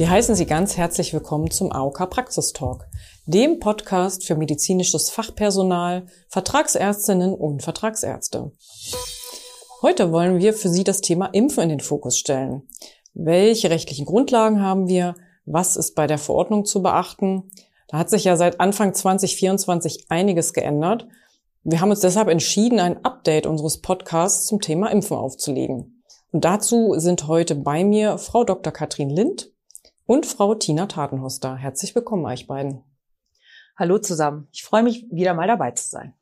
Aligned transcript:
Wir 0.00 0.08
heißen 0.08 0.34
Sie 0.34 0.46
ganz 0.46 0.78
herzlich 0.78 1.12
willkommen 1.12 1.50
zum 1.50 1.72
AOK 1.72 2.08
Praxistalk, 2.08 2.88
dem 3.26 3.60
Podcast 3.60 4.24
für 4.24 4.34
medizinisches 4.34 5.10
Fachpersonal, 5.10 6.06
Vertragsärztinnen 6.30 7.34
und 7.34 7.62
Vertragsärzte. 7.62 8.50
Heute 9.82 10.10
wollen 10.10 10.38
wir 10.38 10.54
für 10.54 10.70
Sie 10.70 10.84
das 10.84 11.02
Thema 11.02 11.26
Impfen 11.26 11.64
in 11.64 11.68
den 11.68 11.80
Fokus 11.80 12.16
stellen. 12.16 12.62
Welche 13.12 13.68
rechtlichen 13.68 14.06
Grundlagen 14.06 14.62
haben 14.62 14.88
wir? 14.88 15.16
Was 15.44 15.76
ist 15.76 15.94
bei 15.94 16.06
der 16.06 16.16
Verordnung 16.16 16.64
zu 16.64 16.80
beachten? 16.80 17.50
Da 17.88 17.98
hat 17.98 18.08
sich 18.08 18.24
ja 18.24 18.38
seit 18.38 18.58
Anfang 18.58 18.94
2024 18.94 20.06
einiges 20.08 20.54
geändert. 20.54 21.08
Wir 21.62 21.82
haben 21.82 21.90
uns 21.90 22.00
deshalb 22.00 22.28
entschieden, 22.28 22.80
ein 22.80 23.04
Update 23.04 23.46
unseres 23.46 23.82
Podcasts 23.82 24.46
zum 24.46 24.62
Thema 24.62 24.90
Impfen 24.90 25.18
aufzulegen. 25.18 26.02
Und 26.32 26.46
dazu 26.46 26.94
sind 26.96 27.28
heute 27.28 27.54
bei 27.54 27.84
mir 27.84 28.16
Frau 28.16 28.44
Dr. 28.44 28.72
Katrin 28.72 29.10
Lind, 29.10 29.50
und 30.10 30.26
Frau 30.26 30.56
Tina 30.56 30.86
Tatenhoster. 30.86 31.54
Herzlich 31.54 31.94
willkommen 31.94 32.26
euch 32.26 32.48
beiden. 32.48 32.82
Hallo 33.76 33.96
zusammen. 33.98 34.48
Ich 34.50 34.64
freue 34.64 34.82
mich, 34.82 35.06
wieder 35.08 35.34
mal 35.34 35.46
dabei 35.46 35.70
zu 35.70 35.88
sein. 35.88 36.14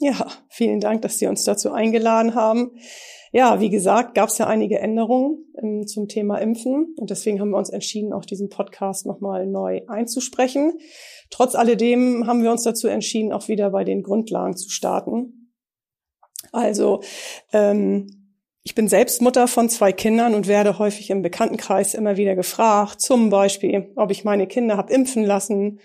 Ja, 0.00 0.28
vielen 0.48 0.80
Dank, 0.80 1.02
dass 1.02 1.18
Sie 1.18 1.26
uns 1.26 1.44
dazu 1.44 1.70
eingeladen 1.70 2.34
haben. 2.34 2.78
Ja, 3.32 3.60
wie 3.60 3.68
gesagt, 3.68 4.14
gab 4.14 4.30
es 4.30 4.38
ja 4.38 4.46
einige 4.46 4.78
Änderungen 4.78 5.44
ähm, 5.62 5.86
zum 5.86 6.08
Thema 6.08 6.38
Impfen 6.38 6.94
und 6.96 7.10
deswegen 7.10 7.38
haben 7.38 7.50
wir 7.50 7.58
uns 7.58 7.68
entschieden, 7.68 8.14
auch 8.14 8.24
diesen 8.24 8.48
Podcast 8.48 9.04
nochmal 9.04 9.46
neu 9.46 9.82
einzusprechen. 9.86 10.78
Trotz 11.28 11.54
alledem 11.54 12.26
haben 12.26 12.42
wir 12.42 12.50
uns 12.50 12.62
dazu 12.62 12.88
entschieden, 12.88 13.34
auch 13.34 13.48
wieder 13.48 13.68
bei 13.68 13.84
den 13.84 14.02
Grundlagen 14.02 14.56
zu 14.56 14.70
starten. 14.70 15.52
Also 16.52 17.02
ähm, 17.52 18.15
ich 18.66 18.74
bin 18.74 18.88
selbst 18.88 19.22
Mutter 19.22 19.46
von 19.46 19.68
zwei 19.68 19.92
Kindern 19.92 20.34
und 20.34 20.48
werde 20.48 20.80
häufig 20.80 21.10
im 21.10 21.22
Bekanntenkreis 21.22 21.94
immer 21.94 22.16
wieder 22.16 22.34
gefragt, 22.34 23.00
zum 23.00 23.30
Beispiel, 23.30 23.92
ob 23.94 24.10
ich 24.10 24.24
meine 24.24 24.48
Kinder 24.48 24.76
habe 24.76 24.92
impfen 24.92 25.22
lassen 25.22 25.78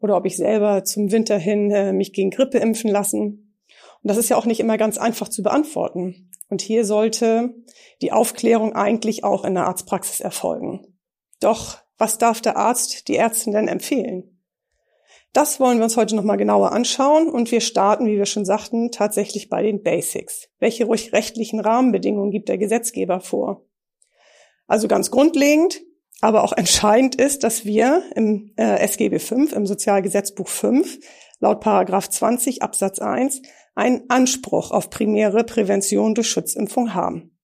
oder 0.00 0.16
ob 0.16 0.26
ich 0.26 0.36
selber 0.36 0.82
zum 0.82 1.12
Winter 1.12 1.38
hin 1.38 1.70
äh, 1.70 1.92
mich 1.92 2.12
gegen 2.12 2.30
Grippe 2.30 2.58
impfen 2.58 2.90
lassen. 2.90 3.56
Und 4.02 4.10
das 4.10 4.16
ist 4.16 4.28
ja 4.28 4.36
auch 4.36 4.44
nicht 4.44 4.58
immer 4.58 4.76
ganz 4.76 4.98
einfach 4.98 5.28
zu 5.28 5.44
beantworten. 5.44 6.32
Und 6.48 6.62
hier 6.62 6.84
sollte 6.84 7.54
die 8.02 8.10
Aufklärung 8.10 8.72
eigentlich 8.72 9.22
auch 9.22 9.44
in 9.44 9.54
der 9.54 9.68
Arztpraxis 9.68 10.18
erfolgen. 10.18 10.84
Doch 11.38 11.78
was 11.96 12.18
darf 12.18 12.40
der 12.40 12.56
Arzt, 12.56 13.06
die 13.06 13.14
Ärztin 13.14 13.52
denn 13.52 13.68
empfehlen? 13.68 14.35
Das 15.36 15.60
wollen 15.60 15.76
wir 15.76 15.84
uns 15.84 15.98
heute 15.98 16.16
nochmal 16.16 16.38
genauer 16.38 16.72
anschauen 16.72 17.28
und 17.28 17.50
wir 17.50 17.60
starten, 17.60 18.06
wie 18.06 18.16
wir 18.16 18.24
schon 18.24 18.46
sagten, 18.46 18.90
tatsächlich 18.90 19.50
bei 19.50 19.62
den 19.62 19.82
Basics. 19.82 20.48
Welche 20.60 20.88
rechtlichen 20.88 21.60
Rahmenbedingungen 21.60 22.30
gibt 22.30 22.48
der 22.48 22.56
Gesetzgeber 22.56 23.20
vor? 23.20 23.66
Also 24.66 24.88
ganz 24.88 25.10
grundlegend, 25.10 25.82
aber 26.22 26.42
auch 26.42 26.54
entscheidend 26.54 27.16
ist, 27.16 27.44
dass 27.44 27.66
wir 27.66 28.02
im 28.14 28.54
äh, 28.56 28.78
SGB 28.78 29.18
5, 29.18 29.52
im 29.52 29.66
Sozialgesetzbuch 29.66 30.48
5, 30.48 31.00
laut 31.40 31.60
Paragraph 31.60 32.08
20 32.08 32.62
Absatz 32.62 32.98
1 32.98 33.42
einen 33.74 34.08
Anspruch 34.08 34.70
auf 34.70 34.88
primäre 34.88 35.44
Prävention 35.44 36.14
durch 36.14 36.30
Schutzimpfung 36.30 36.94
haben. 36.94 37.36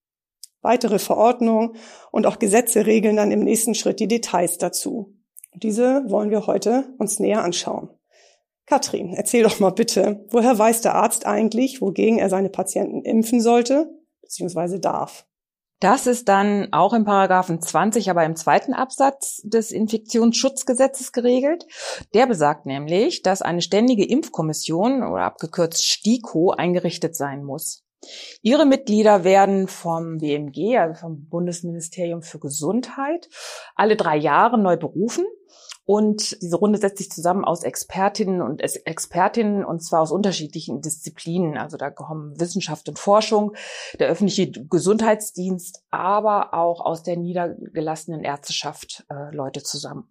Weitere 0.63 0.99
Verordnungen 0.99 1.77
und 2.11 2.25
auch 2.25 2.39
Gesetze 2.39 2.87
regeln 2.87 3.17
dann 3.17 3.33
im 3.33 3.41
nächsten 3.41 3.75
Schritt 3.75 4.01
die 4.01 4.09
Details 4.09 4.57
dazu. 4.57 5.15
Diese 5.55 6.11
wollen 6.11 6.31
wir 6.31 6.47
heute 6.47 6.95
uns 6.99 7.19
näher 7.19 7.45
anschauen. 7.45 7.91
Katrin, 8.67 9.13
erzähl 9.13 9.43
doch 9.43 9.61
mal 9.61 9.71
bitte, 9.71 10.25
woher 10.31 10.59
weiß 10.59 10.83
der 10.83 10.95
Arzt 10.95 11.27
eigentlich, 11.27 11.81
wogegen 11.81 12.19
er 12.19 12.31
seine 12.31 12.49
Patienten 12.49 13.03
impfen 13.03 13.41
sollte 13.41 13.91
bzw. 14.23 14.79
darf? 14.79 15.27
Das 15.83 16.07
ist 16.07 16.29
dann 16.29 16.73
auch 16.73 16.93
im 16.93 17.05
Paragraphen 17.05 17.61
20, 17.61 18.09
aber 18.09 18.25
im 18.25 18.37
zweiten 18.37 18.73
Absatz 18.73 19.43
des 19.43 19.73
Infektionsschutzgesetzes 19.73 21.11
geregelt. 21.11 21.67
Der 22.15 22.27
besagt 22.27 22.67
nämlich, 22.67 23.23
dass 23.23 23.43
eine 23.43 23.63
ständige 23.63 24.07
Impfkommission 24.07 25.03
oder 25.03 25.25
abgekürzt 25.25 25.85
STIKO 25.85 26.53
eingerichtet 26.53 27.17
sein 27.17 27.43
muss. 27.43 27.83
Ihre 28.43 28.67
Mitglieder 28.67 29.25
werden 29.25 29.69
vom 29.69 30.19
BMG, 30.19 30.79
also 30.79 31.01
vom 31.01 31.29
Bundesministerium 31.29 32.23
für 32.23 32.39
Gesundheit, 32.39 33.29
alle 33.75 33.97
drei 33.97 34.17
Jahre 34.17 34.59
neu 34.59 34.77
berufen 34.77 35.25
und 35.85 36.41
diese 36.41 36.57
Runde 36.57 36.79
setzt 36.79 36.99
sich 36.99 37.11
zusammen 37.11 37.45
aus 37.45 37.65
Expertinnen 37.65 38.41
und 38.41 38.61
Expertinnen 38.61 39.65
und 39.65 39.83
zwar 39.83 40.01
aus 40.01 40.13
unterschiedlichen 40.13 40.81
Disziplinen. 40.81 41.59
Also 41.59 41.77
da 41.77 41.91
kommen 41.91 42.39
Wissenschaft 42.39 42.89
und 42.89 42.99
Forschung, 42.99 43.55
der 43.99 44.09
öffentliche 44.09 44.51
Gesundheitsdienst, 44.51 45.83
aber 45.91 46.55
auch 46.55 46.81
aus 46.81 47.03
der 47.03 47.17
niedergelassenen 47.17 48.23
Ärzteschaft 48.23 49.05
äh, 49.11 49.35
Leute 49.35 49.63
zusammen. 49.63 50.09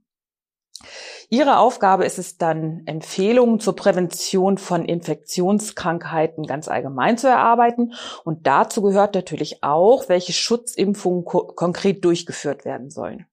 Ihre 1.30 1.58
Aufgabe 1.58 2.06
ist 2.06 2.20
es 2.20 2.38
dann, 2.38 2.84
Empfehlungen 2.86 3.60
zur 3.60 3.76
Prävention 3.76 4.58
von 4.58 4.86
Infektionskrankheiten 4.86 6.46
ganz 6.46 6.68
allgemein 6.68 7.18
zu 7.18 7.28
erarbeiten. 7.28 7.94
Und 8.24 8.48
dazu 8.48 8.82
gehört 8.82 9.16
natürlich 9.16 9.64
auch, 9.64 10.10
welche 10.10 10.34
Schutzimpfungen 10.34 11.26
ko 11.26 11.48
konkret 11.48 12.04
durchgeführt 12.04 12.66
werden 12.66 12.90
sollen. 12.90 13.26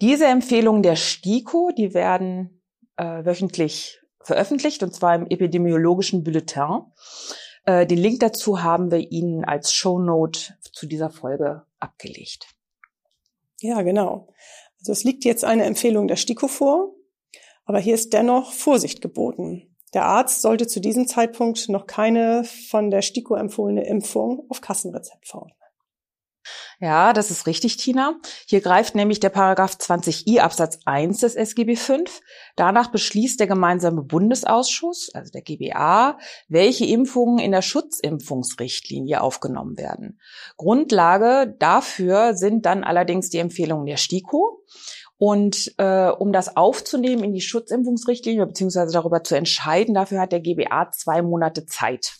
Diese 0.00 0.26
Empfehlungen 0.26 0.82
der 0.82 0.96
STIKO, 0.96 1.70
die 1.76 1.94
werden 1.94 2.62
äh, 2.96 3.24
wöchentlich 3.24 4.00
veröffentlicht, 4.20 4.82
und 4.82 4.94
zwar 4.94 5.14
im 5.14 5.26
epidemiologischen 5.26 6.22
Bulletin. 6.22 6.82
Äh, 7.64 7.86
den 7.86 7.98
Link 7.98 8.20
dazu 8.20 8.62
haben 8.62 8.90
wir 8.90 9.10
Ihnen 9.10 9.44
als 9.44 9.72
Shownote 9.72 10.54
zu 10.72 10.86
dieser 10.86 11.10
Folge 11.10 11.62
abgelegt. 11.80 12.46
Ja, 13.60 13.82
genau. 13.82 14.28
Also 14.88 15.00
es 15.00 15.04
liegt 15.04 15.26
jetzt 15.26 15.44
eine 15.44 15.64
Empfehlung 15.64 16.08
der 16.08 16.16
STIKO 16.16 16.48
vor, 16.48 16.94
aber 17.66 17.78
hier 17.78 17.92
ist 17.92 18.14
dennoch 18.14 18.52
Vorsicht 18.52 19.02
geboten. 19.02 19.76
Der 19.92 20.06
Arzt 20.06 20.40
sollte 20.40 20.66
zu 20.66 20.80
diesem 20.80 21.06
Zeitpunkt 21.06 21.68
noch 21.68 21.86
keine 21.86 22.42
von 22.44 22.90
der 22.90 23.02
STIKO 23.02 23.34
empfohlene 23.34 23.86
Impfung 23.86 24.46
auf 24.48 24.62
Kassenrezept 24.62 25.28
verordnen. 25.28 25.57
Ja, 26.80 27.12
das 27.12 27.32
ist 27.32 27.48
richtig, 27.48 27.76
Tina. 27.76 28.20
Hier 28.46 28.60
greift 28.60 28.94
nämlich 28.94 29.18
der 29.18 29.30
Paragraph 29.30 29.72
20i 29.80 30.38
Absatz 30.38 30.78
1 30.84 31.18
des 31.18 31.34
SGB 31.34 31.74
V. 31.74 31.96
Danach 32.54 32.92
beschließt 32.92 33.40
der 33.40 33.48
gemeinsame 33.48 34.02
Bundesausschuss, 34.02 35.10
also 35.12 35.32
der 35.32 35.42
GBA, 35.42 36.18
welche 36.46 36.86
Impfungen 36.86 37.40
in 37.40 37.50
der 37.50 37.62
Schutzimpfungsrichtlinie 37.62 39.20
aufgenommen 39.20 39.76
werden. 39.76 40.20
Grundlage 40.56 41.52
dafür 41.58 42.34
sind 42.34 42.64
dann 42.64 42.84
allerdings 42.84 43.28
die 43.28 43.38
Empfehlungen 43.38 43.86
der 43.86 43.96
STIKO. 43.96 44.62
Und 45.16 45.74
äh, 45.78 46.10
um 46.10 46.32
das 46.32 46.56
aufzunehmen 46.56 47.24
in 47.24 47.32
die 47.32 47.40
Schutzimpfungsrichtlinie 47.40 48.46
beziehungsweise 48.46 48.92
darüber 48.92 49.24
zu 49.24 49.36
entscheiden, 49.36 49.94
dafür 49.94 50.20
hat 50.20 50.30
der 50.30 50.38
GBA 50.38 50.92
zwei 50.92 51.22
Monate 51.22 51.66
Zeit. 51.66 52.12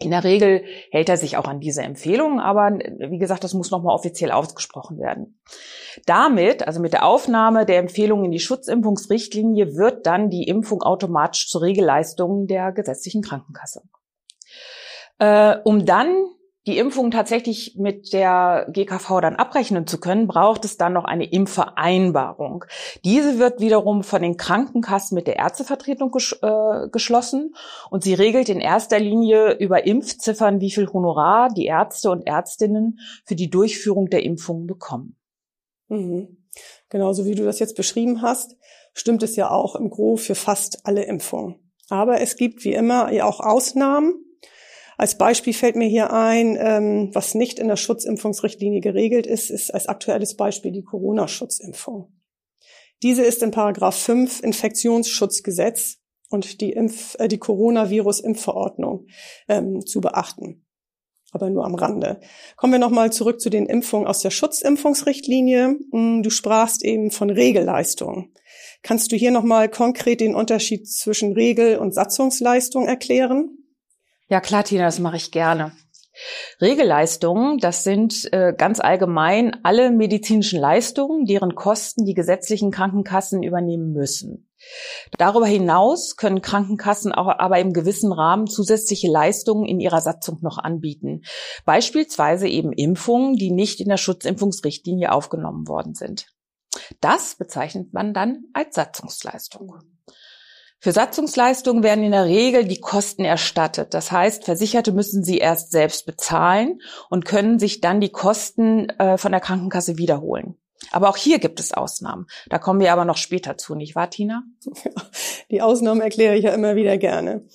In 0.00 0.12
der 0.12 0.22
Regel 0.22 0.64
hält 0.92 1.08
er 1.08 1.16
sich 1.16 1.36
auch 1.36 1.46
an 1.46 1.58
diese 1.58 1.82
Empfehlungen, 1.82 2.38
aber 2.38 2.70
wie 2.70 3.18
gesagt, 3.18 3.42
das 3.42 3.52
muss 3.52 3.72
nochmal 3.72 3.96
offiziell 3.96 4.30
ausgesprochen 4.30 4.98
werden. 4.98 5.40
Damit, 6.06 6.66
also 6.66 6.80
mit 6.80 6.92
der 6.92 7.04
Aufnahme 7.04 7.66
der 7.66 7.78
Empfehlungen 7.78 8.26
in 8.26 8.30
die 8.30 8.38
Schutzimpfungsrichtlinie, 8.38 9.74
wird 9.74 10.06
dann 10.06 10.30
die 10.30 10.44
Impfung 10.44 10.82
automatisch 10.82 11.48
zur 11.48 11.62
Regelleistung 11.62 12.46
der 12.46 12.70
gesetzlichen 12.70 13.22
Krankenkasse. 13.22 13.82
Äh, 15.18 15.56
um 15.64 15.84
dann 15.84 16.28
die 16.68 16.76
Impfung 16.76 17.10
tatsächlich 17.10 17.76
mit 17.76 18.12
der 18.12 18.68
GKV 18.70 19.22
dann 19.22 19.36
abrechnen 19.36 19.86
zu 19.86 19.98
können, 19.98 20.26
braucht 20.26 20.66
es 20.66 20.76
dann 20.76 20.92
noch 20.92 21.06
eine 21.06 21.24
Impfvereinbarung. 21.24 22.66
Diese 23.04 23.38
wird 23.38 23.60
wiederum 23.60 24.02
von 24.02 24.20
den 24.20 24.36
Krankenkassen 24.36 25.14
mit 25.14 25.26
der 25.26 25.36
Ärztevertretung 25.36 26.12
ges 26.12 26.38
äh, 26.42 26.88
geschlossen 26.92 27.54
und 27.88 28.04
sie 28.04 28.12
regelt 28.12 28.50
in 28.50 28.60
erster 28.60 29.00
Linie 29.00 29.54
über 29.54 29.86
Impfziffern, 29.86 30.60
wie 30.60 30.70
viel 30.70 30.92
Honorar 30.92 31.48
die 31.48 31.64
Ärzte 31.64 32.10
und 32.10 32.26
Ärztinnen 32.26 32.98
für 33.24 33.34
die 33.34 33.48
Durchführung 33.48 34.10
der 34.10 34.22
Impfungen 34.22 34.66
bekommen. 34.66 35.16
Mhm. 35.88 36.44
Genauso 36.90 37.24
wie 37.24 37.34
du 37.34 37.44
das 37.44 37.60
jetzt 37.60 37.76
beschrieben 37.76 38.20
hast, 38.20 38.56
stimmt 38.92 39.22
es 39.22 39.36
ja 39.36 39.50
auch 39.50 39.74
im 39.74 39.88
Gro 39.88 40.16
für 40.16 40.34
fast 40.34 40.84
alle 40.84 41.04
Impfungen. 41.04 41.72
Aber 41.88 42.20
es 42.20 42.36
gibt 42.36 42.62
wie 42.64 42.74
immer 42.74 43.10
ja 43.10 43.24
auch 43.24 43.40
Ausnahmen 43.40 44.27
als 44.98 45.16
Beispiel 45.16 45.54
fällt 45.54 45.76
mir 45.76 45.88
hier 45.88 46.12
ein, 46.12 46.58
ähm, 46.60 47.10
was 47.14 47.36
nicht 47.36 47.60
in 47.60 47.68
der 47.68 47.76
Schutzimpfungsrichtlinie 47.76 48.80
geregelt 48.80 49.28
ist, 49.28 49.48
ist 49.48 49.72
als 49.72 49.86
aktuelles 49.86 50.36
Beispiel 50.36 50.72
die 50.72 50.82
Corona-Schutzimpfung. 50.82 52.12
Diese 53.04 53.22
ist 53.22 53.44
in 53.44 53.52
Paragraph 53.52 53.96
5 53.96 54.42
Infektionsschutzgesetz 54.42 55.98
und 56.30 56.60
die, 56.60 56.72
Impf 56.72 57.14
äh, 57.20 57.28
die 57.28 57.38
Coronavirus-Impfverordnung 57.38 59.06
ähm, 59.48 59.86
zu 59.86 60.00
beachten. 60.00 60.66
Aber 61.30 61.48
nur 61.48 61.64
am 61.64 61.76
Rande. 61.76 62.18
Kommen 62.56 62.72
wir 62.72 62.80
nochmal 62.80 63.12
zurück 63.12 63.40
zu 63.40 63.50
den 63.50 63.66
Impfungen 63.66 64.08
aus 64.08 64.18
der 64.18 64.30
Schutzimpfungsrichtlinie. 64.30 65.78
Hm, 65.92 66.24
du 66.24 66.30
sprachst 66.30 66.84
eben 66.84 67.12
von 67.12 67.30
Regelleistung. 67.30 68.32
Kannst 68.82 69.12
du 69.12 69.16
hier 69.16 69.30
nochmal 69.30 69.68
konkret 69.68 70.20
den 70.20 70.34
Unterschied 70.34 70.88
zwischen 70.90 71.34
Regel- 71.34 71.78
und 71.78 71.94
Satzungsleistung 71.94 72.86
erklären? 72.86 73.58
Ja, 74.28 74.40
klar, 74.40 74.64
Tina, 74.64 74.84
das 74.84 74.98
mache 74.98 75.16
ich 75.16 75.30
gerne. 75.30 75.72
Regelleistungen, 76.60 77.58
das 77.58 77.84
sind 77.84 78.32
äh, 78.32 78.52
ganz 78.56 78.80
allgemein 78.80 79.64
alle 79.64 79.90
medizinischen 79.90 80.60
Leistungen, 80.60 81.24
deren 81.24 81.54
Kosten 81.54 82.04
die 82.04 82.14
gesetzlichen 82.14 82.70
Krankenkassen 82.70 83.42
übernehmen 83.42 83.92
müssen. 83.92 84.50
Darüber 85.16 85.46
hinaus 85.46 86.16
können 86.16 86.42
Krankenkassen 86.42 87.12
auch 87.12 87.28
aber 87.28 87.60
im 87.60 87.72
gewissen 87.72 88.12
Rahmen 88.12 88.48
zusätzliche 88.48 89.08
Leistungen 89.08 89.64
in 89.64 89.78
ihrer 89.78 90.00
Satzung 90.00 90.38
noch 90.42 90.58
anbieten. 90.58 91.22
Beispielsweise 91.64 92.48
eben 92.48 92.72
Impfungen, 92.72 93.34
die 93.34 93.52
nicht 93.52 93.80
in 93.80 93.88
der 93.88 93.96
Schutzimpfungsrichtlinie 93.96 95.12
aufgenommen 95.12 95.68
worden 95.68 95.94
sind. 95.94 96.26
Das 97.00 97.36
bezeichnet 97.36 97.92
man 97.92 98.12
dann 98.12 98.44
als 98.52 98.74
Satzungsleistung. 98.74 99.74
Für 100.80 100.92
Satzungsleistungen 100.92 101.82
werden 101.82 102.04
in 102.04 102.12
der 102.12 102.26
Regel 102.26 102.64
die 102.64 102.80
Kosten 102.80 103.24
erstattet. 103.24 103.94
Das 103.94 104.12
heißt, 104.12 104.44
Versicherte 104.44 104.92
müssen 104.92 105.24
sie 105.24 105.38
erst 105.38 105.72
selbst 105.72 106.06
bezahlen 106.06 106.80
und 107.10 107.24
können 107.24 107.58
sich 107.58 107.80
dann 107.80 108.00
die 108.00 108.10
Kosten 108.10 108.88
äh, 108.90 109.18
von 109.18 109.32
der 109.32 109.40
Krankenkasse 109.40 109.98
wiederholen. 109.98 110.56
Aber 110.92 111.08
auch 111.08 111.16
hier 111.16 111.40
gibt 111.40 111.58
es 111.58 111.72
Ausnahmen. 111.72 112.26
Da 112.48 112.58
kommen 112.58 112.80
wir 112.80 112.92
aber 112.92 113.04
noch 113.04 113.16
später 113.16 113.58
zu, 113.58 113.74
nicht 113.74 113.96
wahr, 113.96 114.10
Tina? 114.10 114.44
Die 115.50 115.60
Ausnahmen 115.60 116.00
erkläre 116.00 116.36
ich 116.36 116.44
ja 116.44 116.52
immer 116.52 116.76
wieder 116.76 116.96
gerne. 116.96 117.46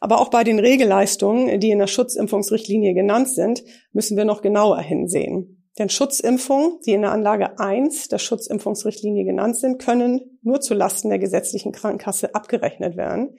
Aber 0.00 0.20
auch 0.20 0.30
bei 0.30 0.42
den 0.42 0.58
Regelleistungen, 0.58 1.60
die 1.60 1.70
in 1.70 1.78
der 1.78 1.86
Schutzimpfungsrichtlinie 1.86 2.94
genannt 2.94 3.28
sind, 3.28 3.62
müssen 3.92 4.16
wir 4.16 4.24
noch 4.24 4.40
genauer 4.40 4.80
hinsehen. 4.80 5.61
Denn 5.78 5.88
Schutzimpfungen, 5.88 6.80
die 6.84 6.92
in 6.92 7.02
der 7.02 7.12
Anlage 7.12 7.58
1 7.58 8.08
der 8.08 8.18
Schutzimpfungsrichtlinie 8.18 9.24
genannt 9.24 9.56
sind, 9.56 9.80
können 9.80 10.38
nur 10.42 10.60
zu 10.60 10.74
Lasten 10.74 11.08
der 11.08 11.18
gesetzlichen 11.18 11.72
Krankenkasse 11.72 12.34
abgerechnet 12.34 12.96
werden, 12.96 13.38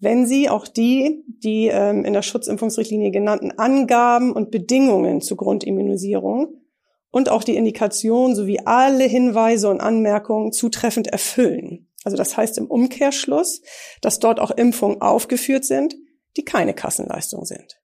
wenn 0.00 0.26
sie 0.26 0.48
auch 0.48 0.66
die, 0.66 1.24
die 1.26 1.68
ähm, 1.68 2.04
in 2.04 2.12
der 2.12 2.22
Schutzimpfungsrichtlinie 2.22 3.10
genannten 3.10 3.50
Angaben 3.58 4.32
und 4.32 4.50
Bedingungen 4.50 5.20
zur 5.20 5.36
Grundimmunisierung 5.36 6.62
und 7.10 7.28
auch 7.28 7.44
die 7.44 7.56
Indikation 7.56 8.34
sowie 8.34 8.60
alle 8.64 9.04
Hinweise 9.04 9.68
und 9.68 9.80
Anmerkungen 9.80 10.52
zutreffend 10.52 11.08
erfüllen. 11.08 11.88
Also 12.04 12.16
das 12.16 12.36
heißt 12.36 12.58
im 12.58 12.66
Umkehrschluss, 12.66 13.60
dass 14.00 14.20
dort 14.20 14.40
auch 14.40 14.52
Impfungen 14.52 15.02
aufgeführt 15.02 15.64
sind, 15.64 15.96
die 16.36 16.44
keine 16.44 16.74
Kassenleistung 16.74 17.44
sind. 17.44 17.80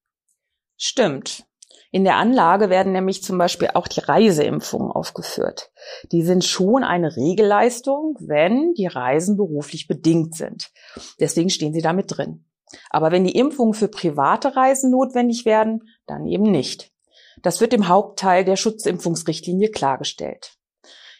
Stimmt. 0.76 1.46
In 1.94 2.02
der 2.02 2.16
Anlage 2.16 2.70
werden 2.70 2.90
nämlich 2.90 3.22
zum 3.22 3.38
Beispiel 3.38 3.70
auch 3.74 3.86
die 3.86 4.00
Reiseimpfungen 4.00 4.90
aufgeführt. 4.90 5.70
Die 6.10 6.24
sind 6.24 6.44
schon 6.44 6.82
eine 6.82 7.14
Regelleistung, 7.14 8.16
wenn 8.18 8.74
die 8.74 8.88
Reisen 8.88 9.36
beruflich 9.36 9.86
bedingt 9.86 10.34
sind. 10.34 10.72
Deswegen 11.20 11.50
stehen 11.50 11.72
sie 11.72 11.82
damit 11.82 12.06
drin. 12.08 12.46
Aber 12.90 13.12
wenn 13.12 13.22
die 13.22 13.38
Impfungen 13.38 13.74
für 13.74 13.86
private 13.86 14.56
Reisen 14.56 14.90
notwendig 14.90 15.44
werden, 15.44 15.88
dann 16.08 16.26
eben 16.26 16.50
nicht. 16.50 16.90
Das 17.42 17.60
wird 17.60 17.72
im 17.72 17.86
Hauptteil 17.86 18.44
der 18.44 18.56
Schutzimpfungsrichtlinie 18.56 19.70
klargestellt. 19.70 20.56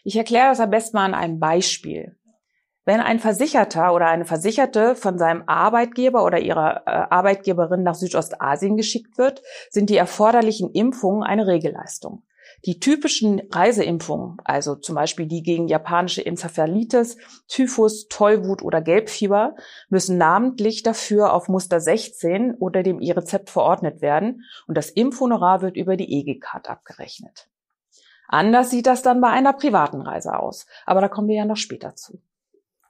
Ich 0.02 0.16
erkläre 0.16 0.48
das 0.48 0.58
am 0.58 0.70
besten 0.70 0.96
mal 0.96 1.04
an 1.04 1.14
einem 1.14 1.38
Beispiel. 1.38 2.16
Wenn 2.84 3.00
ein 3.00 3.18
Versicherter 3.18 3.94
oder 3.94 4.08
eine 4.08 4.26
Versicherte 4.26 4.94
von 4.94 5.18
seinem 5.18 5.44
Arbeitgeber 5.46 6.22
oder 6.22 6.38
ihrer 6.38 6.82
äh, 6.86 6.90
Arbeitgeberin 7.10 7.82
nach 7.82 7.94
Südostasien 7.94 8.76
geschickt 8.76 9.16
wird, 9.16 9.42
sind 9.70 9.88
die 9.88 9.96
erforderlichen 9.96 10.70
Impfungen 10.70 11.22
eine 11.22 11.46
Regelleistung. 11.46 12.24
Die 12.66 12.80
typischen 12.80 13.42
Reiseimpfungen, 13.50 14.36
also 14.44 14.74
zum 14.74 14.94
Beispiel 14.94 15.26
die 15.26 15.42
gegen 15.42 15.66
japanische 15.66 16.24
Enzephalitis, 16.24 17.16
Typhus, 17.48 18.06
Tollwut 18.08 18.62
oder 18.62 18.82
Gelbfieber, 18.82 19.54
müssen 19.88 20.18
namentlich 20.18 20.82
dafür 20.82 21.32
auf 21.32 21.48
Muster 21.48 21.80
16 21.80 22.54
oder 22.54 22.82
dem 22.82 23.00
E-Rezept 23.00 23.48
verordnet 23.48 24.02
werden 24.02 24.44
und 24.66 24.76
das 24.76 24.90
Impfhonorar 24.90 25.62
wird 25.62 25.76
über 25.76 25.96
die 25.96 26.12
EG-Card 26.20 26.68
abgerechnet. 26.68 27.48
Anders 28.28 28.70
sieht 28.70 28.86
das 28.86 29.02
dann 29.02 29.20
bei 29.20 29.28
einer 29.28 29.52
privaten 29.54 30.02
Reise 30.02 30.38
aus, 30.38 30.66
aber 30.86 31.00
da 31.00 31.08
kommen 31.08 31.28
wir 31.28 31.36
ja 31.36 31.44
noch 31.44 31.56
später 31.56 31.94
zu. 31.96 32.20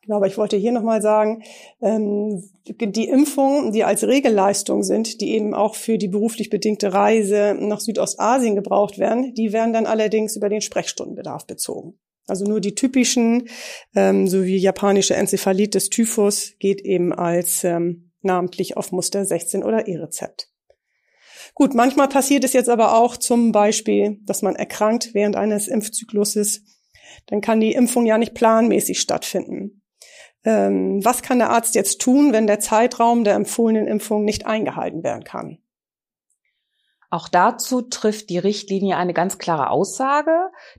Genau, 0.05 0.17
aber 0.17 0.27
ich 0.27 0.37
wollte 0.37 0.56
hier 0.56 0.73
nochmal 0.73 1.01
sagen, 1.01 1.43
ähm, 1.81 2.45
die 2.67 3.09
Impfungen, 3.09 3.73
die 3.73 3.85
als 3.85 4.05
Regelleistung 4.05 4.83
sind, 4.83 5.23
die 5.23 5.33
eben 5.33 5.55
auch 5.55 5.77
für 5.77 5.97
die 5.97 6.09
beruflich 6.09 6.51
bedingte 6.51 6.93
Reise 6.93 7.56
nach 7.59 7.81
Südostasien 7.81 8.55
gebraucht 8.55 8.99
werden, 8.99 9.33
die 9.35 9.53
werden 9.53 9.73
dann 9.73 9.87
allerdings 9.87 10.37
über 10.37 10.51
den 10.51 10.61
Sprechstundenbedarf 10.61 11.47
bezogen. 11.47 11.99
Also 12.27 12.45
nur 12.45 12.61
die 12.61 12.75
typischen, 12.75 13.49
ähm, 13.95 14.29
so 14.29 14.45
wie 14.45 14.56
japanische 14.56 15.15
Enzephalitis, 15.15 15.89
Typhus, 15.89 16.55
geht 16.59 16.83
eben 16.83 17.12
als 17.12 17.65
ähm, 17.65 18.12
namentlich 18.21 18.77
auf 18.77 18.93
Muster 18.93 19.25
16 19.25 19.62
oder 19.62 19.89
E-Rezept. 19.89 20.49
Gut, 21.55 21.75
manchmal 21.75 22.09
passiert 22.09 22.45
es 22.45 22.53
jetzt 22.53 22.69
aber 22.69 22.97
auch 22.97 23.17
zum 23.17 23.53
Beispiel, 23.53 24.19
dass 24.25 24.43
man 24.43 24.56
erkrankt 24.56 25.15
während 25.15 25.37
eines 25.37 25.69
Impfzykluses. 25.69 26.62
Dann 27.27 27.41
kann 27.41 27.61
die 27.61 27.73
Impfung 27.73 28.06
ja 28.06 28.19
nicht 28.19 28.35
planmäßig 28.35 29.01
stattfinden. 29.01 29.83
Ähm, 30.44 31.05
was 31.05 31.23
kann 31.23 31.38
der 31.38 31.50
Arzt 31.50 31.75
jetzt 31.75 32.00
tun, 32.00 32.32
wenn 32.32 32.46
der 32.46 32.61
Zeitraum 32.61 33.25
der 33.25 33.35
empfohlenen 33.35 33.87
Impfung 33.87 34.25
nicht 34.25 34.46
eingehalten 34.46 35.02
werden 35.02 35.25
kann? 35.25 35.58
Auch 37.11 37.29
dazu 37.29 37.81
trifft 37.81 38.29
die 38.29 38.38
Richtlinie 38.38 38.96
eine 38.96 39.14
ganz 39.14 39.38
klare 39.38 39.70
Aussage. 39.70 40.32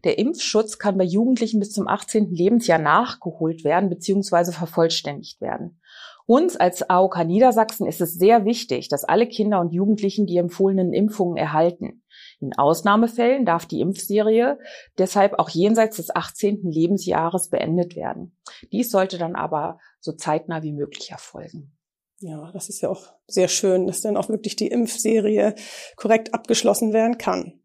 Der 0.03 0.17
Impfschutz 0.19 0.77
kann 0.77 0.97
bei 0.97 1.06
Jugendlichen 1.06 1.62
bis 1.62 1.71
zum 1.71 1.88
18. 1.88 2.29
Lebensjahr 2.29 2.77
nachgeholt 2.77 3.63
werden 3.63 3.89
bzw. 3.89 4.51
vervollständigt 4.51 5.39
werden. 5.39 5.79
Uns 6.27 6.57
als 6.57 6.89
AOK 6.89 7.23
Niedersachsen 7.23 7.88
ist 7.88 8.01
es 8.01 8.15
sehr 8.15 8.45
wichtig, 8.45 8.89
dass 8.89 9.03
alle 9.03 9.27
Kinder 9.27 9.62
und 9.62 9.71
Jugendlichen 9.73 10.25
die 10.25 10.38
empfohlenen 10.38 10.91
Impfungen 10.91 11.38
erhalten. 11.38 12.03
In 12.41 12.57
Ausnahmefällen 12.57 13.45
darf 13.45 13.65
die 13.65 13.79
Impfserie 13.79 14.57
deshalb 14.97 15.39
auch 15.39 15.50
jenseits 15.50 15.97
des 15.97 16.13
18. 16.13 16.63
Lebensjahres 16.63 17.50
beendet 17.50 17.95
werden. 17.95 18.35
Dies 18.71 18.91
sollte 18.91 19.17
dann 19.17 19.35
aber 19.35 19.79
so 19.99 20.11
zeitnah 20.13 20.63
wie 20.63 20.73
möglich 20.73 21.11
erfolgen. 21.11 21.75
Ja, 22.19 22.51
das 22.53 22.69
ist 22.69 22.81
ja 22.81 22.89
auch 22.89 23.13
sehr 23.27 23.47
schön, 23.47 23.87
dass 23.87 24.01
dann 24.01 24.17
auch 24.17 24.29
wirklich 24.29 24.55
die 24.55 24.67
Impfserie 24.67 25.55
korrekt 25.95 26.33
abgeschlossen 26.33 26.93
werden 26.93 27.17
kann. 27.17 27.59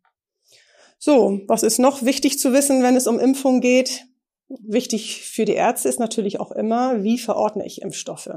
So, 0.99 1.41
was 1.47 1.63
ist 1.63 1.79
noch 1.79 2.03
wichtig 2.03 2.39
zu 2.39 2.53
wissen, 2.53 2.83
wenn 2.83 2.97
es 2.97 3.07
um 3.07 3.19
Impfung 3.19 3.61
geht? 3.61 4.05
Wichtig 4.49 5.25
für 5.25 5.45
die 5.45 5.55
Ärzte 5.55 5.89
ist 5.89 6.01
natürlich 6.01 6.41
auch 6.41 6.51
immer, 6.51 7.03
wie 7.03 7.19
verordne 7.19 7.65
ich 7.65 7.81
Impfstoffe? 7.81 8.31